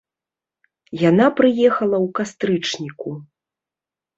Яна 1.09 1.27
прыехала 1.39 1.97
ў 2.05 2.07
кастрычніку. 2.21 3.09